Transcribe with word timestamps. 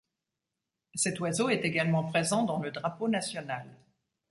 Cet 0.95 1.19
oiseau 1.19 1.49
est 1.49 1.63
également 1.63 2.03
présent 2.03 2.41
dans 2.43 2.57
le 2.57 2.71
drapeau 2.71 3.07
national. 3.07 3.67